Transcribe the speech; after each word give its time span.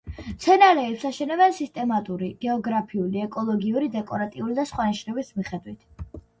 მცენარეებს 0.27 1.03
აშენებენ 1.09 1.53
სისტემატური, 1.57 2.31
გეოგრაფიული, 2.47 3.23
ეკოლოგიური, 3.27 3.93
დეკორატიული 4.01 4.61
და 4.63 4.69
სხვა 4.75 4.91
ნიშნების 4.93 5.33
მიხედვით. 5.41 5.91